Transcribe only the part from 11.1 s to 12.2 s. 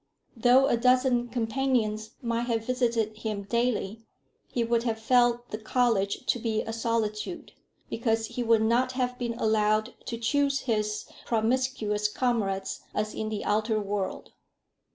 promiscuous